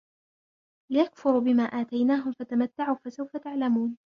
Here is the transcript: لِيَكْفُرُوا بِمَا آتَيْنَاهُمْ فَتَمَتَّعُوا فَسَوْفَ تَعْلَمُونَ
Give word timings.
لِيَكْفُرُوا 0.91 1.39
بِمَا 1.41 1.63
آتَيْنَاهُمْ 1.63 2.31
فَتَمَتَّعُوا 2.31 2.95
فَسَوْفَ 2.95 3.37
تَعْلَمُونَ 3.37 3.97